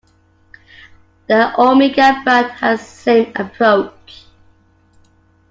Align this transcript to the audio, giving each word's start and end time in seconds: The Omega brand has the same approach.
The 1.27 1.53
Omega 1.61 2.21
brand 2.23 2.53
has 2.53 2.79
the 2.79 2.85
same 2.85 3.31
approach. 3.35 4.23